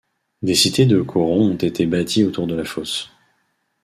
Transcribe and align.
Des 0.41 0.55
cités 0.55 0.87
de 0.87 0.99
corons 1.03 1.51
ont 1.51 1.57
été 1.57 1.85
bâties 1.85 2.23
autour 2.25 2.47
de 2.47 2.55
la 2.55 2.63
fosse. 2.65 3.11